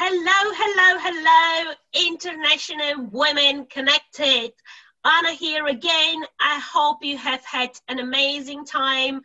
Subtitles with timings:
[0.00, 4.52] Hello, hello, hello, International Women Connected.
[5.04, 6.22] Anna here again.
[6.38, 9.22] I hope you have had an amazing time.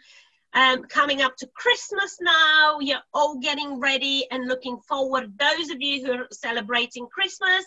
[0.56, 5.38] Um, coming up to Christmas now, you're all getting ready and looking forward.
[5.38, 7.64] Those of you who are celebrating Christmas,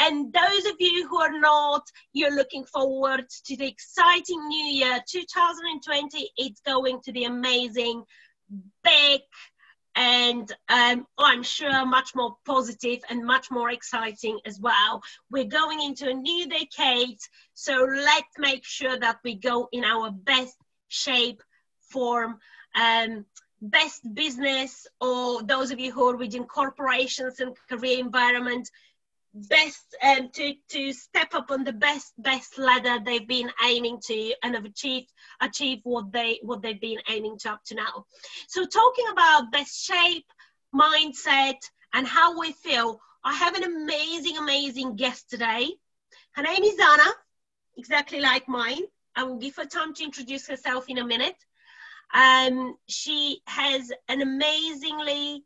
[0.00, 4.98] and those of you who are not, you're looking forward to the exciting new year
[5.08, 6.28] 2020.
[6.36, 8.02] It's going to be amazing,
[8.82, 9.20] big,
[9.96, 15.02] and um, I'm sure much more positive and much more exciting as well.
[15.30, 17.18] We're going into a new decade,
[17.54, 20.56] so let's make sure that we go in our best
[20.88, 21.42] shape,
[21.80, 22.38] form,
[22.74, 23.24] um,
[23.62, 28.70] best business, or those of you who are within corporations and career environment,
[29.32, 34.34] best um, to to step up on the best best ladder they've been aiming to
[34.42, 38.06] and have achieved achieve what they what they've been aiming to up to now.
[38.48, 40.26] So talking about best shape
[40.74, 41.58] mindset
[41.92, 45.68] and how we feel i have an amazing amazing guest today.
[46.32, 47.10] Her name is anna
[47.76, 48.82] exactly like mine.
[49.16, 51.36] I will give her time to introduce herself in a minute.
[52.12, 55.44] Um, she has an amazingly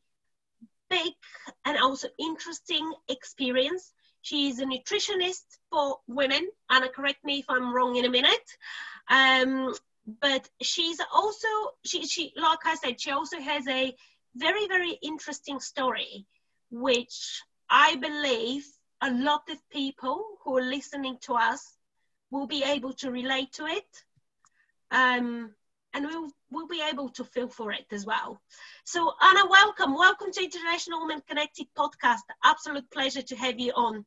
[0.91, 1.13] big
[1.65, 3.93] and also interesting experience.
[4.23, 6.49] She is a nutritionist for women.
[6.71, 8.49] Anna, correct me if I'm wrong in a minute.
[9.09, 9.75] Um,
[10.21, 11.49] but she's also
[11.85, 13.95] she, she like I said, she also has a
[14.35, 16.27] very very interesting story,
[16.71, 18.65] which I believe
[19.03, 21.77] a lot of people who are listening to us
[22.31, 24.05] will be able to relate to it.
[24.91, 25.55] Um,
[25.95, 28.41] and we'll, we'll be able to feel for it as well.
[28.85, 29.95] So, Anna, welcome.
[29.95, 32.21] Welcome to International Women Connected podcast.
[32.45, 34.05] Absolute pleasure to have you on.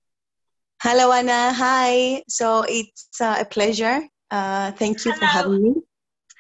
[0.83, 1.53] Hello, Anna.
[1.53, 2.23] Hi.
[2.27, 4.01] So, it's uh, a pleasure.
[4.29, 5.19] Uh, thank you Hello.
[5.19, 5.73] for having me.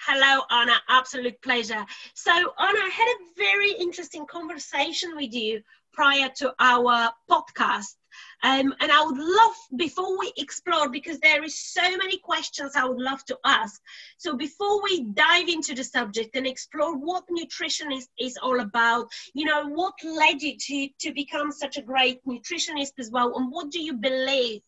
[0.05, 0.75] Hello, Anna.
[0.89, 1.83] Absolute pleasure.
[2.13, 5.61] So, Anna, I had a very interesting conversation with you
[5.93, 7.95] prior to our podcast.
[8.43, 12.85] Um, and I would love, before we explore, because there is so many questions I
[12.85, 13.81] would love to ask.
[14.17, 19.45] So before we dive into the subject and explore what nutrition is, all about, you
[19.45, 23.71] know, what led you to, to become such a great nutritionist as well, and what
[23.71, 24.61] do you believe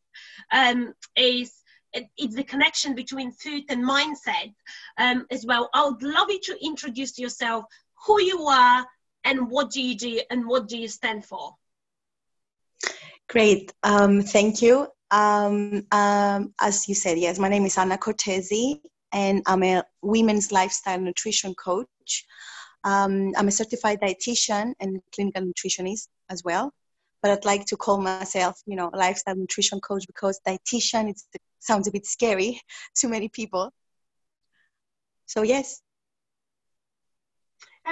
[0.52, 1.54] um, is
[2.18, 4.54] it's the connection between food and mindset
[4.98, 5.70] um, as well.
[5.74, 7.66] I would love you to introduce yourself,
[8.06, 8.86] who you are,
[9.24, 11.56] and what do you do, and what do you stand for.
[13.30, 14.88] Great, um, thank you.
[15.12, 18.82] Um, um, as you said, yes, my name is Anna Cortesi,
[19.14, 22.26] and I'm a women's lifestyle nutrition coach.
[22.84, 26.72] Um, I'm a certified dietitian and clinical nutritionist as well,
[27.22, 31.22] but I'd like to call myself, you know, lifestyle nutrition coach because dietitian it
[31.60, 32.60] sounds a bit scary
[32.96, 33.72] to many people.
[35.28, 35.84] So yes.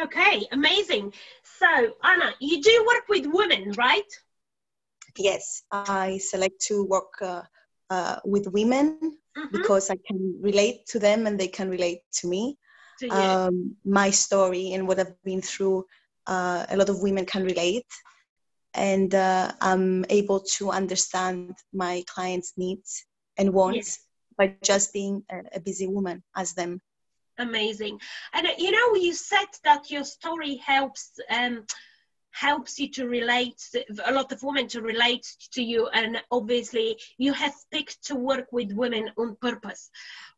[0.01, 1.13] Okay, amazing.
[1.43, 1.67] So
[2.03, 4.01] Anna, you do work with women, right?
[5.19, 7.43] Yes, I select to work uh,
[7.89, 8.97] uh, with women
[9.37, 9.47] mm-hmm.
[9.51, 12.57] because I can relate to them and they can relate to me.
[12.99, 13.45] So, yeah.
[13.45, 15.85] um, my story and what I've been through,
[16.25, 17.85] uh, a lot of women can relate.
[18.73, 23.05] And uh, I'm able to understand my clients' needs
[23.37, 23.99] and wants
[24.37, 26.81] by just being a, a busy woman as them
[27.39, 27.99] amazing
[28.33, 31.63] and uh, you know you said that your story helps um,
[32.39, 33.61] helps you to relate
[34.05, 38.47] a lot of women to relate to you and obviously you have picked to work
[38.51, 39.89] with women on purpose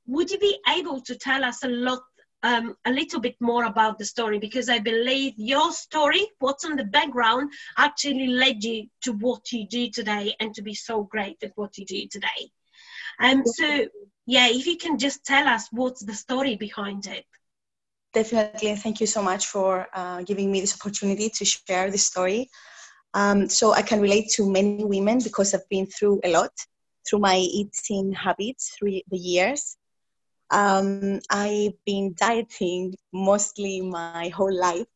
[0.08, 2.02] would you be able to tell us a lot
[2.44, 6.78] um, a little bit more about the story because I believe your story, what's on
[6.78, 11.38] the background, actually led you to what you do today and to be so great
[11.44, 12.52] at what you do today.
[13.20, 13.88] Um, so,
[14.26, 17.26] yeah, if you can just tell us what's the story behind it.
[18.12, 22.50] Definitely, thank you so much for uh, giving me this opportunity to share this story.
[23.14, 26.52] Um, so I can relate to many women because I've been through a lot
[27.08, 29.78] through my eating habits through the years.
[30.50, 34.88] Um, I've been dieting mostly my whole life,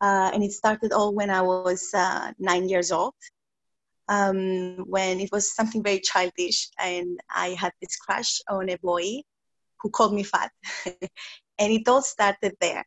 [0.00, 3.14] uh, and it started all when I was uh, nine years old.
[4.08, 9.20] Um, when it was something very childish, and I had this crush on a boy
[9.82, 10.50] who called me fat.
[11.58, 12.84] and it all started there.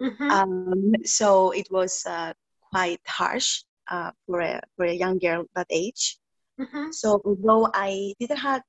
[0.00, 0.30] Mm-hmm.
[0.30, 2.32] Um, so it was uh,
[2.70, 6.18] quite harsh uh, for a for a young girl that age.
[6.58, 6.92] Mm-hmm.
[6.92, 8.62] So although I didn't have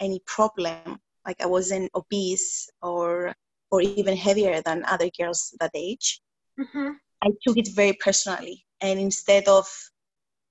[0.00, 3.34] any problem, like I wasn't obese or
[3.70, 6.20] or even heavier than other girls that age,
[6.60, 6.90] mm-hmm.
[7.22, 8.64] I took it very personally.
[8.80, 9.66] And instead of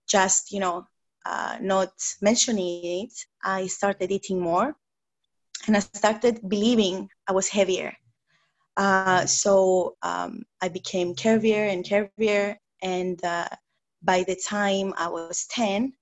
[0.07, 0.85] just you know
[1.25, 3.13] uh, not mentioning it,
[3.43, 4.75] I started eating more,
[5.67, 7.93] and I started believing I was heavier.
[8.75, 13.47] Uh, so um, I became curvier and curvier, and uh,
[14.01, 15.93] by the time I was 10,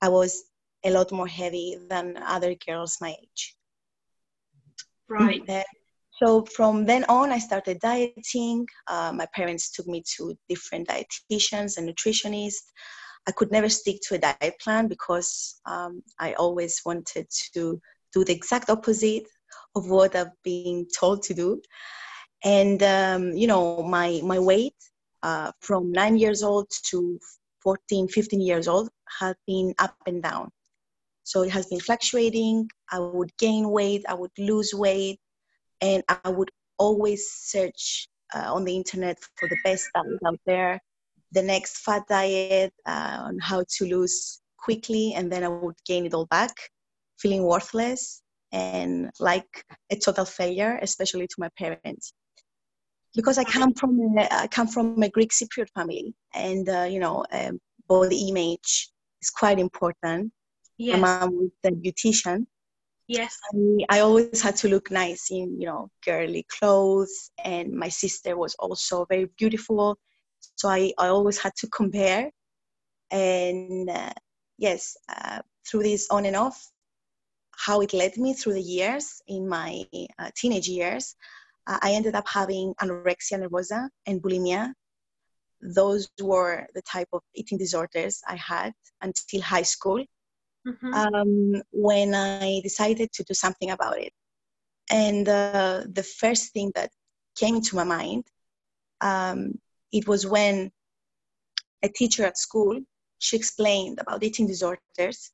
[0.00, 0.44] I was
[0.84, 3.56] a lot more heavy than other girls my age.
[5.08, 5.42] Right.
[6.22, 8.66] So from then on, I started dieting.
[8.86, 12.70] Uh, my parents took me to different dietitians and nutritionists.
[13.26, 17.80] I could never stick to a diet plan because um, I always wanted to
[18.12, 19.26] do the exact opposite
[19.74, 21.60] of what I've been told to do.
[22.44, 24.76] And um, you know, my my weight
[25.22, 27.18] uh, from nine years old to
[27.62, 30.50] 14, 15 years old has been up and down.
[31.22, 32.68] So it has been fluctuating.
[32.92, 35.18] I would gain weight, I would lose weight,
[35.80, 40.80] and I would always search uh, on the internet for the best diet out there,
[41.32, 46.04] the next fat diet uh, on how to lose quickly, and then I would gain
[46.04, 46.54] it all back,
[47.18, 52.12] feeling worthless and like a total failure, especially to my parents.
[53.14, 56.98] Because I come from a, I come from a Greek Cypriot family, and uh, you
[56.98, 58.90] know, um, body image
[59.22, 60.32] is quite important.
[60.78, 61.00] Yes.
[61.00, 62.46] My mom was a beautician.
[63.06, 63.38] Yes.
[63.52, 68.36] I, I always had to look nice in, you know, girly clothes, and my sister
[68.36, 69.96] was also very beautiful.
[70.56, 72.30] So I, I always had to compare.
[73.10, 74.12] And uh,
[74.58, 76.66] yes, uh, through this on and off,
[77.56, 79.84] how it led me through the years in my
[80.18, 81.14] uh, teenage years,
[81.66, 84.72] I ended up having anorexia nervosa and bulimia.
[85.60, 90.04] Those were the type of eating disorders I had until high school
[90.66, 90.94] mm-hmm.
[90.94, 94.12] um, when I decided to do something about it.
[94.90, 96.90] And uh, the first thing that
[97.36, 98.24] came into my mind,
[99.00, 99.58] um,
[99.92, 100.70] it was when
[101.82, 102.80] a teacher at school,
[103.18, 105.30] she explained about eating disorders,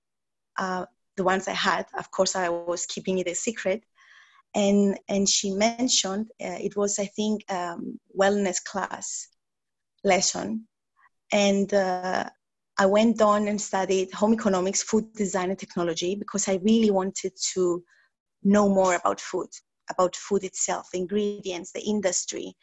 [0.58, 0.86] uh,
[1.16, 1.86] the ones I had.
[1.98, 3.82] Of course, I was keeping it a secret.
[4.54, 9.28] And, and she mentioned uh, it was, I think, um, wellness class
[10.02, 10.66] lesson.
[11.32, 12.28] And uh,
[12.78, 17.32] I went on and studied home economics, food design, and technology because I really wanted
[17.54, 17.84] to
[18.42, 19.48] know more about food,
[19.90, 22.56] about food itself, the ingredients, the industry,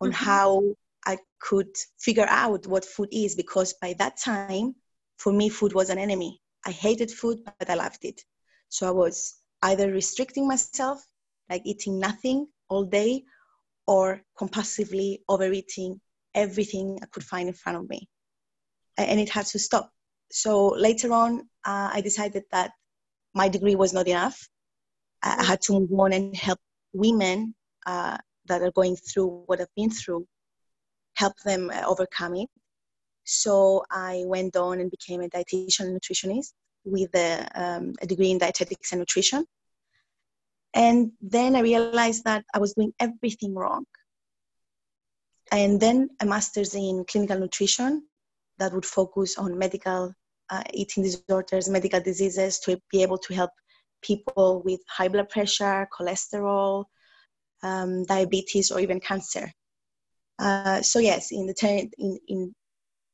[0.00, 0.24] on mm-hmm.
[0.24, 0.62] how
[1.04, 4.74] I could figure out what food is because by that time,
[5.18, 6.40] for me, food was an enemy.
[6.64, 8.20] I hated food, but I loved it.
[8.68, 11.04] So I was either restricting myself,
[11.50, 13.24] like eating nothing all day,
[13.86, 16.00] or compulsively overeating
[16.34, 18.08] everything I could find in front of me
[18.98, 19.90] and it had to stop.
[20.30, 22.72] So later on, uh, I decided that
[23.34, 24.48] my degree was not enough.
[25.22, 26.58] I had to move on and help
[26.92, 27.54] women
[27.86, 28.16] uh,
[28.46, 30.26] that are going through what I've been through,
[31.14, 32.48] help them uh, overcome it.
[33.24, 36.52] So I went on and became a dietitian nutritionist
[36.84, 39.44] with a, um, a degree in dietetics and nutrition.
[40.76, 43.86] And then I realized that I was doing everything wrong.
[45.50, 48.06] And then a master's in clinical nutrition
[48.58, 50.12] that would focus on medical
[50.50, 53.50] uh, eating disorders, medical diseases to be able to help
[54.02, 56.84] people with high blood pressure, cholesterol,
[57.62, 59.50] um, diabetes, or even cancer.
[60.38, 62.54] Uh, so yes, in the term in, in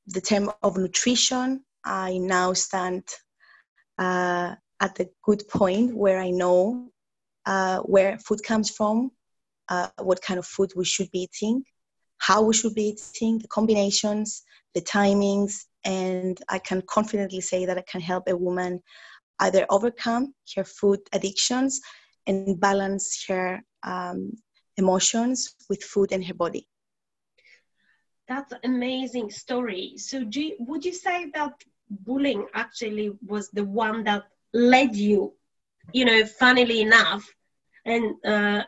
[0.09, 3.05] the term of nutrition, I now stand
[3.99, 6.92] uh, at a good point where I know
[7.47, 9.11] uh, where food comes from,
[9.69, 11.65] uh, what kind of food we should be eating,
[12.19, 14.43] how we should be eating, the combinations,
[14.75, 18.81] the timings, and I can confidently say that I can help a woman
[19.41, 21.81] either overcome her food addictions
[22.27, 24.33] and balance her um,
[24.77, 26.69] emotions with food and her body.
[28.29, 29.95] That's an amazing story.
[29.97, 31.53] So, do you, would you say that
[31.91, 34.23] bullying actually was the one that
[34.55, 35.35] led you,
[35.93, 37.25] you know, funnily enough,
[37.85, 38.63] and uh,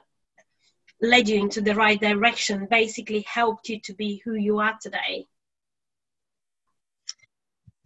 [1.01, 5.27] led you into the right direction, basically helped you to be who you are today?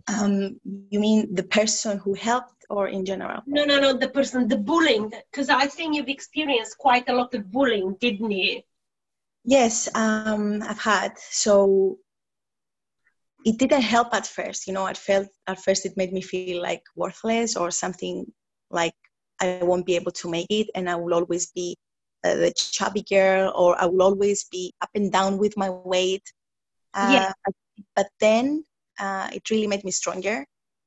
[0.07, 3.43] Um, you mean the person who helped or in general?
[3.47, 7.35] No, no, no, the person, the bullying, because I think you've experienced quite a lot
[7.35, 8.63] of bullying, didn't you?
[9.45, 11.19] Yes, um, I've had.
[11.19, 11.99] So
[13.45, 14.67] it didn't help at first.
[14.67, 18.31] You know, I felt at first it made me feel like worthless or something
[18.71, 18.95] like
[19.41, 21.77] I won't be able to make it and I will always be
[22.25, 26.33] uh, the chubby girl or I will always be up and down with my weight.
[26.95, 27.33] Uh, yeah.
[27.95, 28.65] But then
[28.99, 30.45] uh, it really made me stronger.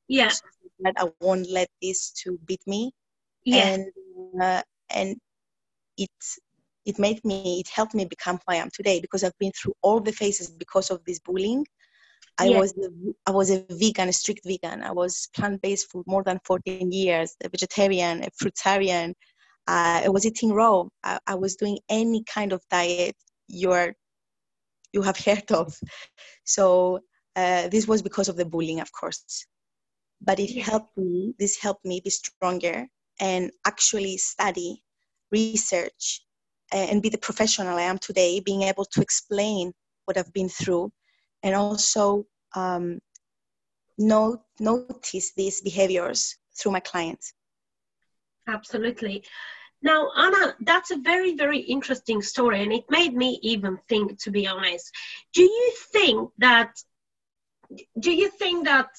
[0.08, 0.30] Yeah.
[0.30, 0.42] So
[0.82, 2.92] that I won't let this to beat me.
[3.46, 3.68] Yeah.
[3.68, 3.86] And
[4.42, 5.16] uh, and
[5.98, 6.10] it
[6.86, 9.74] it made me it helped me become who I am today because I've been through
[9.82, 11.66] all the phases because of this bullying.
[12.42, 12.60] I yeah.
[12.60, 12.74] was
[13.28, 14.82] I was a vegan, a strict vegan.
[14.82, 19.12] I was plant based for more than 14 years, a vegetarian, a fruitarian.
[19.68, 20.86] Uh, I was eating raw.
[21.04, 23.16] I, I was doing any kind of diet
[23.48, 23.94] you're
[24.92, 25.78] you have heard of.
[26.44, 27.02] So
[27.36, 29.46] uh, this was because of the bullying, of course.
[30.20, 32.88] But it helped me, this helped me be stronger
[33.20, 34.84] and actually study,
[35.32, 36.26] research,
[36.74, 39.74] and be the professional I am today, being able to explain
[40.06, 40.92] what I've been through
[41.44, 43.00] and also um,
[43.98, 47.34] notice these behaviors through my clients.
[48.48, 49.24] Absolutely.
[49.84, 54.32] Now, Anna, that's a very, very interesting story, and it made me even think, to
[54.32, 54.92] be honest.
[55.34, 56.76] Do you think that
[58.00, 58.90] do you think that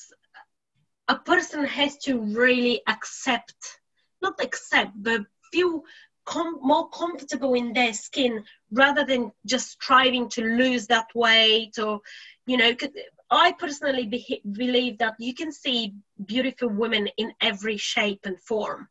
[1.09, 3.81] a person has to really accept,
[4.23, 5.21] not accept, but
[5.53, 5.83] feel
[6.25, 12.01] com- more comfortable in their skin rather than just striving to lose that weight or,
[12.47, 12.75] you know,
[13.33, 15.95] I personally be- believe that you can see
[16.27, 18.89] beautiful women in every shape and form.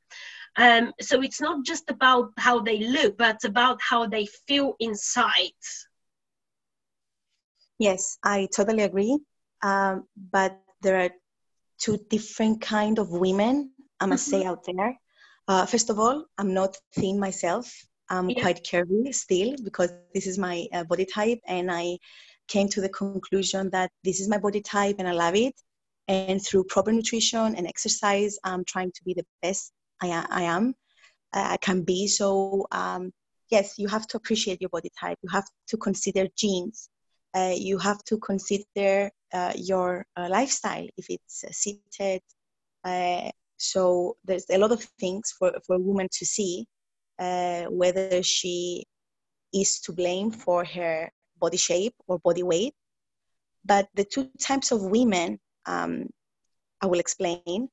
[0.57, 5.61] Um, so it's not just about how they look, but about how they feel inside.
[7.79, 9.17] Yes, I totally agree.
[9.63, 11.11] Um, but there are
[11.81, 14.41] two different kind of women i must mm-hmm.
[14.41, 14.95] say out there
[15.47, 17.73] uh, first of all i'm not thin myself
[18.09, 18.41] i'm yeah.
[18.41, 21.97] quite curvy still because this is my uh, body type and i
[22.53, 25.55] came to the conclusion that this is my body type and i love it.
[26.07, 30.07] And through proper nutrition and exercise i'm trying to be the best i,
[30.39, 30.63] I am
[31.33, 32.07] i can be.
[32.07, 33.03] So um,
[33.55, 35.17] yes you have to appreciate your body type.
[35.23, 36.89] You have to consider genes.
[37.33, 42.21] Uh, you have to consider uh, your uh, lifestyle if it's uh, seated.
[42.83, 43.81] Uh, so
[44.25, 46.65] there's a lot of things for, for a woman to see
[47.19, 48.83] uh, whether she
[49.53, 51.11] is to blame for her
[51.41, 52.73] body shape or body weight.
[53.65, 56.07] But the two types of women um,
[56.81, 57.69] I will explain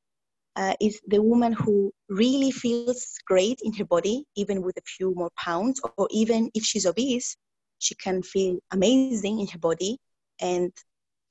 [0.81, 5.31] is the woman who really feels great in her body, even with a few more
[5.37, 7.37] pounds, or even if she's obese,
[7.79, 9.99] she can feel amazing in her body
[10.41, 10.73] and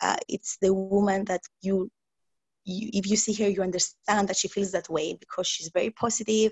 [0.01, 1.89] uh, it's the woman that you,
[2.65, 5.89] you if you see her you understand that she feels that way because she's very
[5.89, 6.51] positive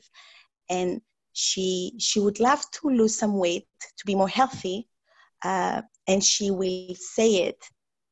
[0.69, 1.01] and
[1.33, 4.87] she she would love to lose some weight to be more healthy
[5.45, 7.61] uh, and she will say it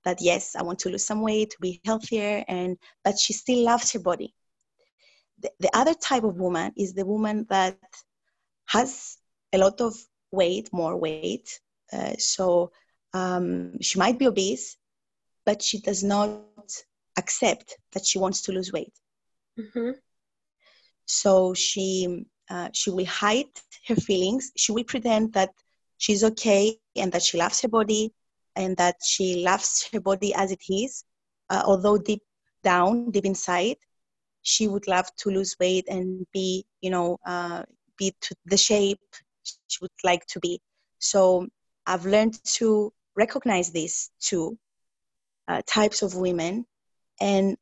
[0.06, 3.62] that yes i want to lose some weight to be healthier and but she still
[3.64, 4.34] loves her body
[5.42, 7.78] the, the other type of woman is the woman that
[8.66, 9.18] has
[9.54, 9.94] a lot of
[10.32, 11.60] weight more weight
[11.94, 12.72] uh, so
[13.14, 14.78] um, she might be obese,
[15.46, 16.42] but she does not
[17.18, 18.94] accept that she wants to lose weight.
[19.60, 19.92] Mm-hmm.
[21.06, 23.54] So she uh, she will hide
[23.88, 24.52] her feelings.
[24.58, 25.52] She will pretend that
[26.04, 28.12] she's okay and that she loves her body
[28.58, 31.06] and that she loves her body as it is,
[31.50, 32.22] uh, although deep
[32.62, 33.78] down, deep inside,
[34.42, 37.64] she would love to lose weight and be, you know, uh,
[37.98, 39.00] be to the shape
[39.44, 40.60] she would like to be.
[41.00, 41.48] So
[41.88, 44.58] I've learned to recognize these two
[45.48, 46.66] uh, types of women,
[47.22, 47.56] and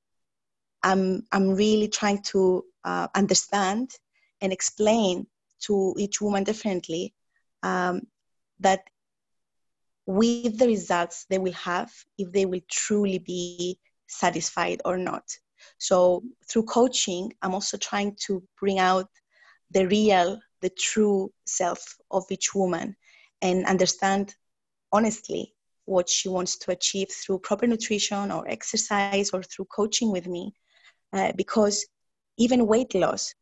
[0.81, 3.91] I'm I'm really trying to uh, understand
[4.41, 5.27] and explain
[5.67, 7.13] to each woman differently
[7.61, 8.01] um,
[8.61, 8.81] that
[10.05, 13.77] with the results they will have if they will truly be
[14.07, 15.23] satisfied or not.
[15.77, 19.07] So through coaching, I'm also trying to bring out
[19.71, 22.95] the real, the true self of each woman
[23.41, 24.35] and understand
[24.91, 25.53] honestly
[25.85, 30.53] what she wants to achieve through proper nutrition or exercise or through coaching with me.
[31.13, 31.85] Uh, because
[32.37, 33.33] even weight loss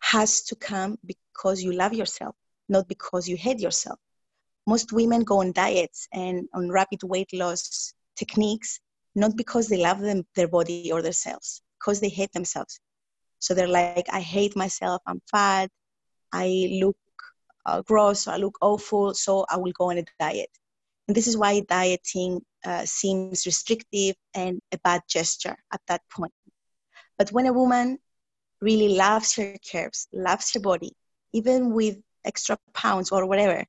[0.00, 2.34] has to come because you love yourself,
[2.68, 3.98] not because you hate yourself.
[4.66, 8.80] Most women go on diets and on rapid weight loss techniques,
[9.14, 12.80] not because they love them, their body or themselves, because they hate themselves.
[13.38, 15.68] So they're like, I hate myself, I'm fat,
[16.32, 16.96] I look
[17.66, 20.50] uh, gross, I look awful, so I will go on a diet.
[21.08, 26.32] And this is why dieting uh, seems restrictive and a bad gesture at that point.
[27.18, 27.98] But when a woman
[28.60, 30.92] really loves her curves, loves her body,
[31.32, 33.64] even with extra pounds or whatever,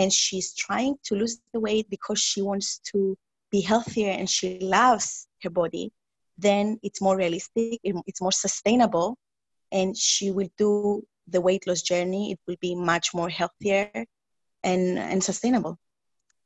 [0.00, 3.18] and she's trying to lose the weight because she wants to
[3.50, 5.92] be healthier and she loves her body,
[6.38, 9.18] then it's more realistic, it's more sustainable,
[9.70, 13.90] and she will do the weight loss journey, it will be much more healthier
[14.64, 15.78] and, and sustainable.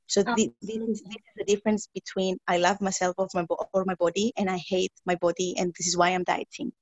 [0.09, 3.85] So this, this, is, this, is, the difference between I love myself or my, or
[3.87, 6.73] my body and I hate my body, and this is why I'm dieting.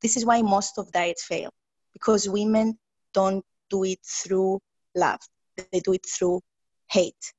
[0.00, 1.50] This is why most of diets fail
[1.92, 2.78] because women
[3.12, 4.60] don't do it through
[4.94, 5.20] love;
[5.56, 6.40] they do it through
[6.88, 7.32] hate.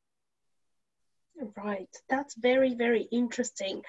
[1.55, 3.83] Right, that's very very interesting.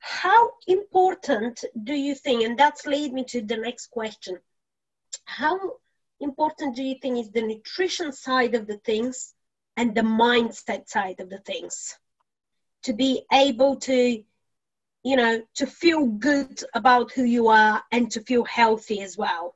[0.00, 4.38] How important do you think, and that's lead me to the next question.
[5.24, 5.58] How
[6.20, 9.34] important do you think is the nutrition side of the things
[9.76, 11.96] and the mindset side of the things?
[12.84, 14.22] To be able to
[15.02, 19.54] you know to feel good about who you are and to feel healthy as well.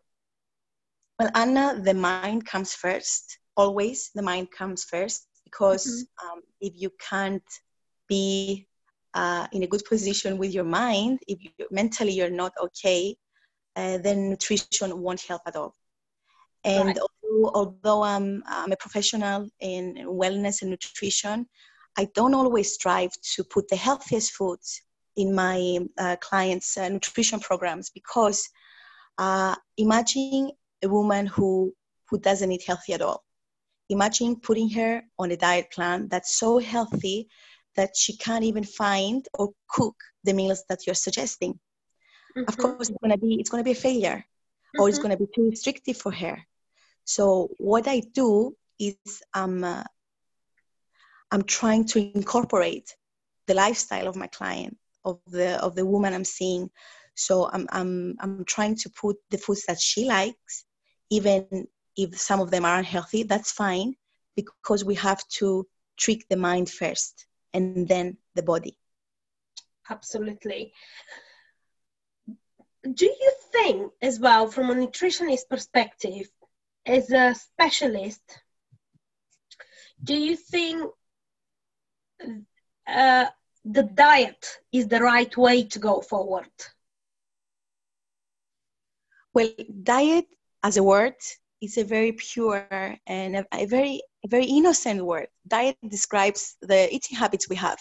[1.18, 6.26] Well anna the mind comes first always the mind comes first because mm-hmm.
[6.26, 7.50] um, if you can't
[8.08, 8.66] be
[9.14, 13.16] uh, in a good position with your mind if you, mentally you're not okay
[13.76, 15.74] uh, then nutrition won't help at all
[16.64, 16.98] and right.
[17.04, 19.82] although, although I'm, I'm a professional in
[20.22, 21.46] wellness and nutrition
[21.96, 24.82] I don't always strive to put the healthiest foods
[25.16, 28.48] in my uh, clients' uh, nutrition programs because
[29.18, 30.50] uh, imagine
[30.82, 31.74] a woman who,
[32.08, 33.22] who doesn't eat healthy at all.
[33.90, 37.28] Imagine putting her on a diet plan that's so healthy
[37.76, 41.54] that she can't even find or cook the meals that you're suggesting.
[42.36, 42.48] Mm-hmm.
[42.48, 44.80] Of course, it's gonna be it's gonna be a failure, mm-hmm.
[44.80, 45.08] or it's mm-hmm.
[45.08, 46.38] gonna be too restrictive for her.
[47.04, 48.96] So what I do is
[49.34, 49.84] um, uh,
[51.30, 52.94] I'm trying to incorporate
[53.46, 56.70] the lifestyle of my client, of the of the woman I'm seeing.
[57.14, 60.64] So I'm I'm I'm trying to put the foods that she likes,
[61.10, 61.66] even
[61.96, 63.22] if some of them are unhealthy.
[63.22, 63.94] That's fine
[64.36, 65.66] because we have to
[65.98, 68.76] trick the mind first and then the body.
[69.88, 70.72] Absolutely.
[72.82, 76.30] Do you think, as well, from a nutritionist perspective,
[76.86, 78.22] as a specialist,
[80.02, 80.90] do you think
[82.86, 83.26] uh,
[83.64, 86.48] the diet is the right way to go forward?
[89.34, 89.50] Well,
[89.82, 90.26] diet
[90.62, 91.14] as a word
[91.60, 92.66] is a very pure
[93.06, 95.28] and a, a very a very innocent word.
[95.46, 97.80] Diet describes the eating habits we have,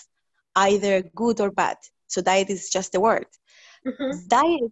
[0.55, 1.77] either good or bad.
[2.07, 3.27] So diet is just a word.
[3.85, 4.27] Mm-hmm.
[4.27, 4.71] Diet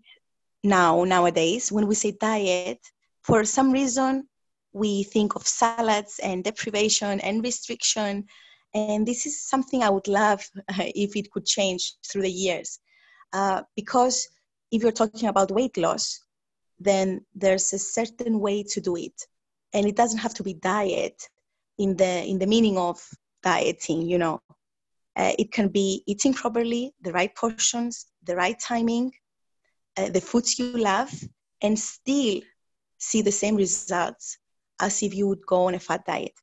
[0.63, 2.79] now nowadays, when we say diet,
[3.23, 4.27] for some reason
[4.73, 8.25] we think of salads and deprivation and restriction
[8.73, 12.79] and this is something I would love if it could change through the years.
[13.33, 14.27] Uh, because
[14.71, 16.19] if you're talking about weight loss,
[16.79, 19.23] then there's a certain way to do it.
[19.73, 21.21] And it doesn't have to be diet
[21.77, 22.99] in the, in the meaning of
[23.43, 24.41] dieting, you know.
[25.15, 29.11] Uh, it can be eating properly, the right portions, the right timing,
[29.97, 31.11] uh, the foods you love,
[31.61, 32.41] and still
[32.99, 34.37] see the same results
[34.79, 36.33] as if you would go on a fat diet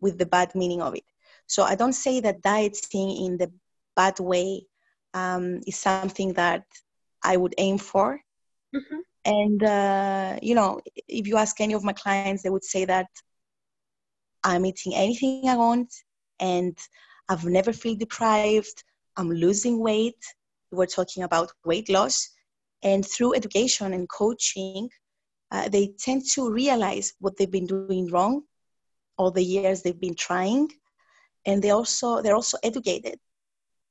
[0.00, 1.04] with the bad meaning of it.
[1.46, 3.50] So I don't say that dieting in the
[3.96, 4.66] bad way
[5.14, 6.64] um, is something that
[7.24, 8.20] I would aim for.
[8.74, 8.98] Mm-hmm.
[9.24, 13.08] And, uh, you know, if you ask any of my clients, they would say that
[14.44, 15.92] I'm eating anything I want
[16.40, 16.76] and
[17.28, 18.84] I've never feel deprived.
[19.16, 20.22] I'm losing weight.
[20.70, 22.28] We're talking about weight loss.
[22.82, 24.88] And through education and coaching,
[25.50, 28.42] uh, they tend to realize what they've been doing wrong
[29.16, 30.68] all the years they've been trying
[31.46, 33.18] and they also they're also educated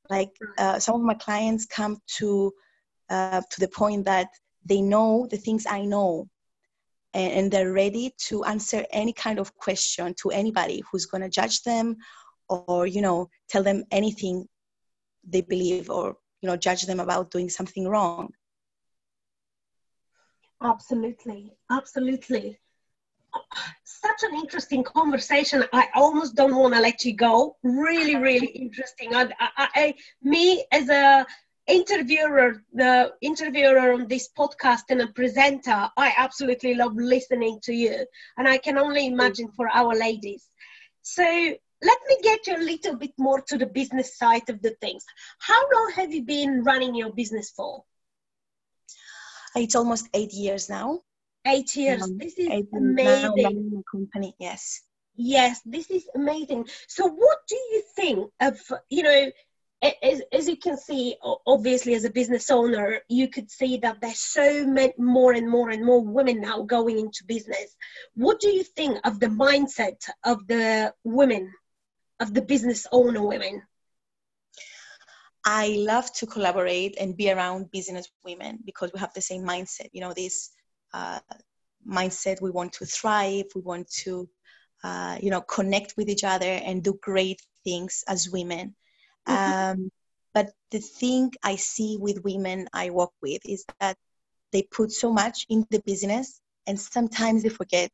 [0.10, 2.54] like uh, some of my clients come to
[3.10, 4.28] uh, to the point that
[4.68, 6.28] they know the things i know
[7.14, 11.30] and, and they're ready to answer any kind of question to anybody who's going to
[11.30, 11.96] judge them
[12.50, 14.48] or you know tell them anything
[15.28, 18.30] they believe or you know judge them about doing something wrong
[20.62, 22.60] absolutely absolutely
[23.84, 25.64] such an interesting conversation.
[25.74, 27.58] I almost don't want to let you go.
[27.64, 29.16] Really, really interesting.
[29.16, 31.26] I, I, I, me as a
[31.68, 38.06] interviewer, the interviewer on this podcast and a presenter, I absolutely love listening to you,
[38.38, 40.48] and I can only imagine for our ladies.
[41.02, 44.76] So let me get you a little bit more to the business side of the
[44.82, 45.06] things.
[45.40, 47.84] How long have you been running your business for?
[49.56, 51.02] It's almost eight years now
[51.48, 52.04] eight years.
[52.04, 53.84] Um, this is amazing.
[53.92, 54.82] company, yes.
[55.16, 56.68] Yes, this is amazing.
[56.88, 59.32] So, what do you think of, you know,
[59.82, 64.20] as, as you can see, obviously, as a business owner, you could see that there's
[64.20, 67.76] so many more and more and more women now going into business.
[68.16, 71.52] What do you think of the mindset of the women,
[72.20, 73.62] of the business owner women?
[75.46, 79.90] I love to collaborate and be around business women because we have the same mindset.
[79.94, 80.52] You know, this
[80.94, 81.20] uh,
[81.88, 82.42] mindset.
[82.42, 83.46] We want to thrive.
[83.56, 84.28] We want to,
[84.84, 88.76] uh, you know, connect with each other and do great things as women.
[89.28, 89.92] Um,
[90.34, 93.98] but the thing I see with women I work with is that
[94.52, 97.92] they put so much in the business and sometimes they forget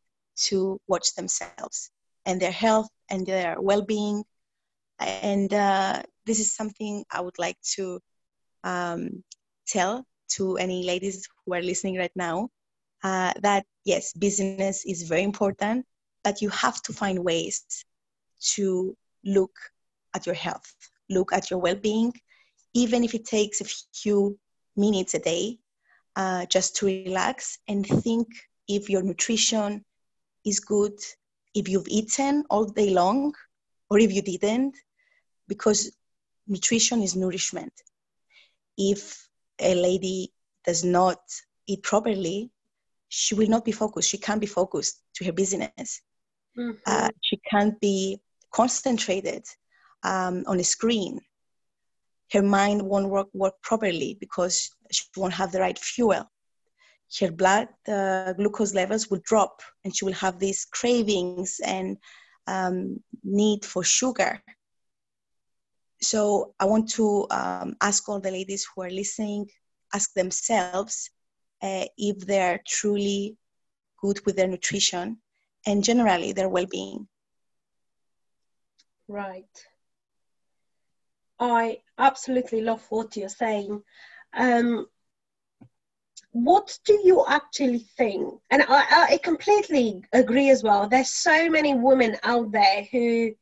[0.47, 1.89] to watch themselves
[2.25, 4.23] and their health and their well-being.
[4.99, 7.99] And uh, this is something i would like to
[8.63, 9.23] um,
[9.67, 12.49] tell to any ladies who are listening right now
[13.03, 15.85] uh, that yes, business is very important,
[16.23, 17.63] but you have to find ways
[18.55, 19.51] to look
[20.15, 20.73] at your health,
[21.13, 22.11] look at your well-being
[22.73, 24.37] even if it takes a few
[24.75, 25.57] minutes a day
[26.15, 28.27] uh, just to relax and think
[28.67, 29.83] if your nutrition
[30.45, 30.97] is good
[31.53, 33.33] if you've eaten all day long
[33.89, 34.75] or if you didn't
[35.47, 35.91] because
[36.47, 37.73] nutrition is nourishment.
[38.77, 39.27] If
[39.59, 40.33] a lady
[40.65, 41.19] does not
[41.67, 42.49] eat properly
[43.09, 44.09] she will not be focused.
[44.09, 46.01] She can't be focused to her business.
[46.57, 46.77] Mm-hmm.
[46.85, 48.19] uh, she can't be
[48.51, 49.43] concentrated
[50.03, 51.19] um, on a screen.
[52.31, 56.29] Her mind won't work, work properly because she won't have the right fuel.
[57.19, 61.97] Her blood uh, glucose levels will drop and she will have these cravings and
[62.47, 64.41] um, need for sugar.
[66.01, 69.47] So i want to um, ask all the ladies who are listening
[69.93, 71.11] ask themselves
[71.61, 73.37] uh, if they're truly
[74.01, 75.17] good with their nutrition
[75.65, 77.07] and generally their well-being.
[79.07, 79.65] Right
[81.39, 83.81] i absolutely love what you're saying.
[84.33, 84.87] Um,
[86.31, 88.39] what do you actually think?
[88.49, 90.87] And I, I completely agree as well.
[90.89, 93.33] There's so many women out there who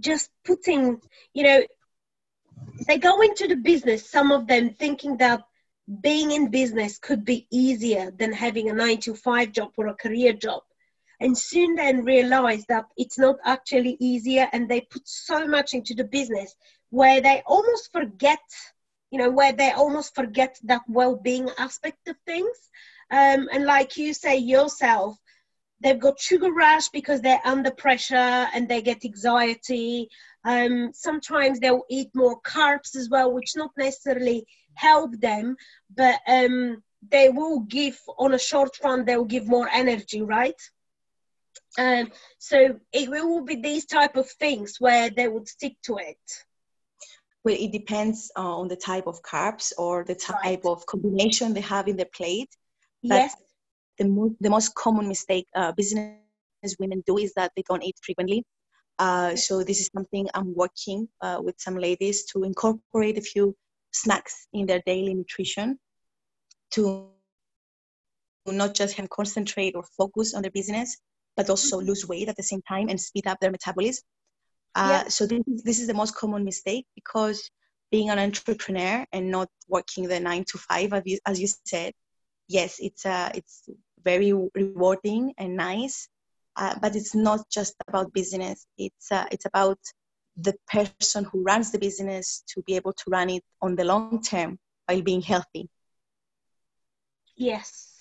[0.00, 1.00] just putting
[1.32, 1.62] you know
[2.86, 5.42] they go into the business some of them thinking that
[6.00, 9.94] being in business could be easier than having a nine to five job or a
[9.94, 10.62] career job
[11.20, 15.94] and soon then realize that it's not actually easier and they put so much into
[15.94, 16.54] the business
[16.90, 18.40] where they almost forget
[19.10, 22.56] you know where they almost forget that well-being aspect of things
[23.10, 25.16] um, and like you say yourself
[25.80, 30.08] they've got sugar rush because they're under pressure and they get anxiety
[30.44, 35.56] um, sometimes they'll eat more carbs as well which not necessarily help them,
[35.94, 39.04] but um, they will give on a short run.
[39.04, 40.60] They will give more energy, right?
[41.78, 46.18] Um, so it will be these type of things where they would stick to it.
[47.44, 50.60] Well, it depends on the type of carbs or the type right.
[50.64, 52.50] of combination they have in their plate.
[53.02, 53.36] yes.
[53.98, 56.16] The, mo- the most common mistake uh, business
[56.78, 58.44] women do is that they don't eat frequently.
[58.98, 63.54] Uh, so this is something I'm working uh, with some ladies to incorporate a few
[63.92, 65.78] snacks in their daily nutrition
[66.72, 67.08] to
[68.46, 70.96] not just have concentrate or focus on their business,
[71.36, 74.02] but also lose weight at the same time and speed up their metabolism.
[74.74, 75.08] Uh, yeah.
[75.08, 77.50] So this, this is the most common mistake because
[77.90, 81.92] being an entrepreneur and not working the nine to five, as you, as you said,
[82.48, 83.68] yes, it's uh, it's
[84.04, 86.08] very rewarding and nice,
[86.56, 88.66] uh, but it's not just about business.
[88.76, 89.78] It's uh, it's about
[90.36, 94.22] the person who runs the business to be able to run it on the long
[94.22, 95.68] term while being healthy.
[97.36, 97.98] Yes,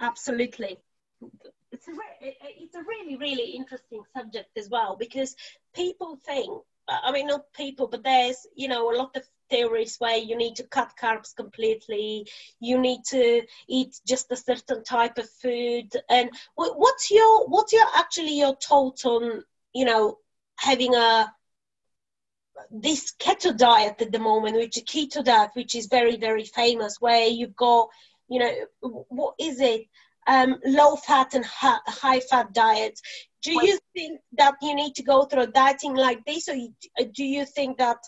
[0.00, 0.78] absolutely.
[1.80, 5.34] It's a, it's a really, really interesting subject as well because
[5.74, 10.16] people think, I mean, not people, but there's, you know, a lot of theories where
[10.16, 12.28] you need to cut carbs completely,
[12.60, 15.90] you need to eat just a certain type of food.
[16.08, 20.18] And what's your, what's your actually your thought on, you know,
[20.56, 21.32] having a
[22.70, 27.00] this keto diet at the moment, which is keto diet, which is very, very famous,
[27.00, 27.88] where you've got,
[28.28, 28.52] you know,
[29.08, 29.86] what is it?
[30.30, 33.02] Um, low fat and high fat diets.
[33.42, 36.56] Do you think that you need to go through a dieting like this, or
[37.12, 37.98] do you think that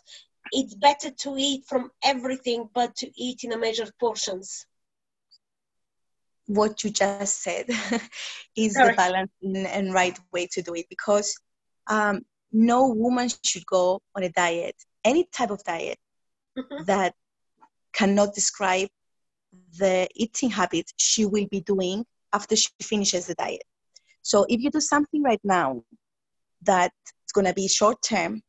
[0.52, 4.66] it's better to eat from everything but to eat in a measured portions?
[6.46, 7.66] What you just said
[8.56, 8.90] is Sorry.
[8.90, 11.34] the balance and right way to do it because
[11.88, 15.98] um, no woman should go on a diet, any type of diet
[16.56, 16.84] mm-hmm.
[16.84, 17.14] that
[17.92, 18.88] cannot describe
[19.78, 23.64] the eating habits she will be doing after she finishes the diet.
[24.22, 25.82] So if you do something right now
[26.62, 26.92] that
[27.24, 28.42] it's going to be short term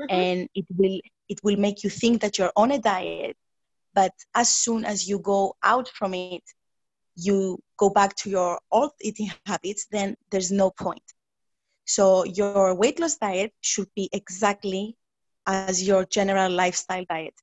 [0.00, 0.06] mm-hmm.
[0.10, 3.36] and it will it will make you think that you're on a diet,
[3.94, 6.42] but as soon as you go out from it,
[7.16, 11.02] you go back to your old eating habits, then there's no point.
[11.84, 14.96] So your weight loss diet should be exactly
[15.46, 17.34] as your general lifestyle diet.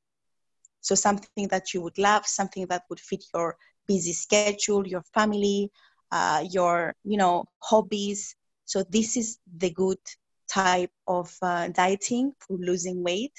[0.82, 5.72] So something that you would love, something that would fit your busy schedule, your family,
[6.12, 8.36] uh, your you know hobbies.
[8.66, 10.00] So this is the good
[10.48, 13.34] type of uh, dieting for losing weight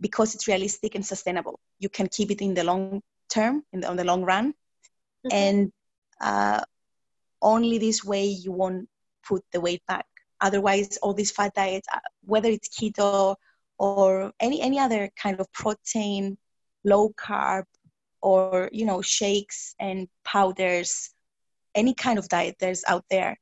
[0.00, 1.60] because it's realistic and sustainable.
[1.78, 5.32] You can keep it in the long term, in the, on the long run, mm-hmm.
[5.32, 5.72] and
[6.20, 6.62] uh,
[7.42, 8.88] only this way you won't
[9.26, 10.06] put the weight back.
[10.40, 13.36] Otherwise, all these fat diets, uh, whether it's keto
[13.78, 16.38] or any any other kind of protein,
[16.84, 17.64] low carb,
[18.22, 21.10] or you know shakes and powders,
[21.74, 23.38] any kind of diet there's out there,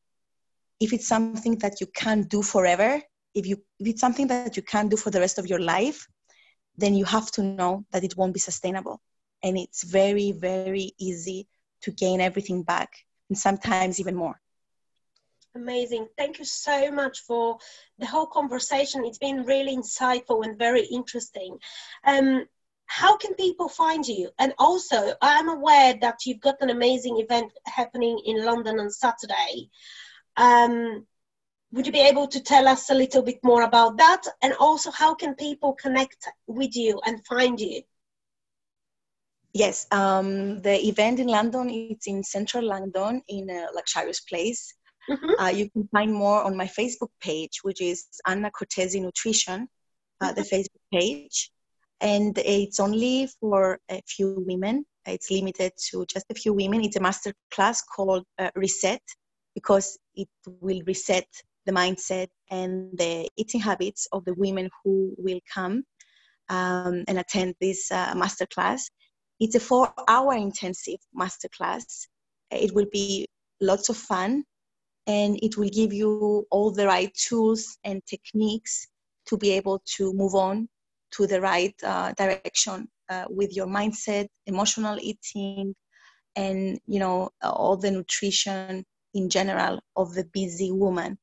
[0.81, 3.01] if it's something that you can't do forever,
[3.35, 6.07] if you if it's something that you can't do for the rest of your life,
[6.77, 9.01] then you have to know that it won't be sustainable.
[9.43, 11.49] And it's very, very easy
[11.83, 12.91] to gain everything back
[13.29, 14.41] and sometimes even more.
[15.55, 16.09] Amazing.
[16.19, 17.59] Thank you so much for
[17.99, 19.05] the whole conversation.
[19.05, 21.59] It's been really insightful and very interesting.
[22.05, 22.47] Um,
[22.87, 24.31] how can people find you?
[24.38, 29.70] And also, I'm aware that you've got an amazing event happening in London on Saturday.
[30.37, 31.07] Um,
[31.72, 34.22] would you be able to tell us a little bit more about that?
[34.42, 37.83] And also, how can people connect with you and find you?
[39.53, 44.75] Yes, um, the event in London, it's in central London in a luxurious place.
[45.09, 45.40] Mm-hmm.
[45.40, 49.68] Uh, you can find more on my Facebook page, which is Anna Cortese Nutrition,
[50.20, 50.35] uh, mm-hmm.
[50.35, 51.51] the Facebook page.
[52.00, 54.85] And it's only for a few women.
[55.06, 56.85] It's limited to just a few women.
[56.85, 59.00] It's a master class called uh, Reset
[59.54, 60.28] because it
[60.61, 61.26] will reset
[61.64, 65.85] the mindset and the eating habits of the women who will come
[66.48, 68.88] um, and attend this uh, master class.
[69.40, 72.06] It's a four hour intensive master class.
[72.50, 73.26] It will be
[73.61, 74.44] lots of fun
[75.06, 78.87] and it will give you all the right tools and techniques
[79.26, 80.68] to be able to move on
[81.16, 85.74] to the right uh, direction uh, with your mindset emotional eating
[86.35, 91.18] and you know all the nutrition in general of the busy woman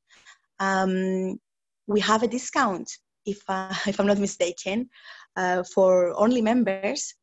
[0.60, 1.40] um,
[1.88, 2.90] we have a discount
[3.26, 4.90] if, uh, if i'm not mistaken
[5.36, 7.14] uh, for only members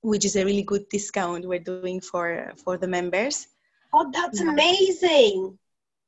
[0.00, 3.46] which is a really good discount we're doing for for the members
[3.92, 5.58] oh that's amazing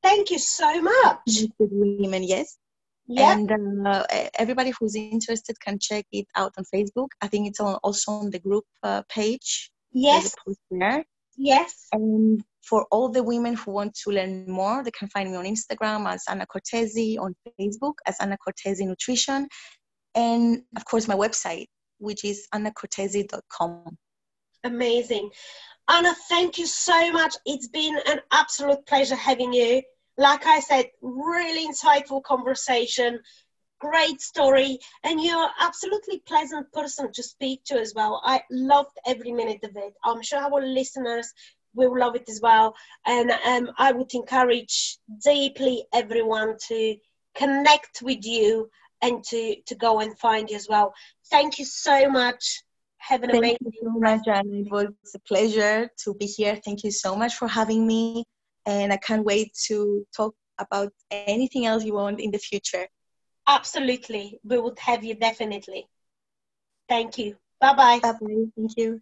[0.05, 1.49] Thank you so much.
[1.59, 2.59] Women, yes.
[3.07, 3.33] Yeah.
[3.33, 4.07] And uh,
[4.39, 7.09] everybody who's interested can check it out on Facebook.
[7.21, 9.71] I think it's on, also on the group uh, page.
[9.93, 10.35] Yes.
[10.71, 11.05] There.
[11.37, 11.89] Yes.
[11.93, 15.45] And for all the women who want to learn more, they can find me on
[15.45, 19.49] Instagram as Anna Cortese, on Facebook as Anna Cortese Nutrition,
[20.15, 21.67] and of course my website,
[21.99, 23.97] which is annacortese.com.
[24.65, 25.31] Amazing.
[25.89, 27.35] Anna, thank you so much.
[27.45, 29.83] It's been an absolute pleasure having you
[30.17, 33.21] like I said, really insightful conversation,
[33.81, 38.23] great story, and you're absolutely pleasant person to speak to as well.
[38.25, 39.95] I loved every minute of it.
[40.05, 41.33] I'm sure our listeners
[41.75, 42.75] will love it as well.
[43.05, 46.97] And um, I would encourage deeply everyone to
[47.35, 48.71] connect with you
[49.03, 50.95] and to, to go and find you as well.
[51.31, 52.63] Thank you so much.
[52.99, 56.59] Have an Thank amazing you so much, It was a pleasure to be here.
[56.65, 58.25] Thank you so much for having me
[58.67, 62.87] and I can't wait to talk about anything else you want in the future.
[63.47, 64.41] Absolutely.
[64.45, 65.89] We would have you definitely.
[66.89, 67.37] Thank you.
[67.61, 68.01] Bye bye.
[68.01, 68.45] Bye bye.
[68.57, 69.01] Thank you.